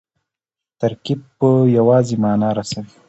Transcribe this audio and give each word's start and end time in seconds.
ترکیب 0.79 1.21
یوازي 1.77 2.15
مانا 2.23 2.49
رسوي. 2.57 2.89